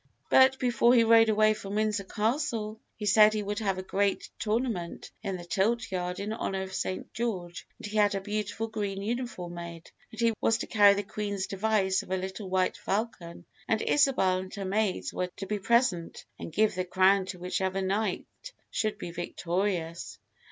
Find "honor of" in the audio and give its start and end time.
6.33-6.73